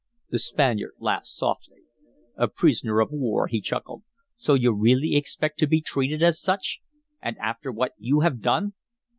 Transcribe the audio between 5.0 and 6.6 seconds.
expect to be treated as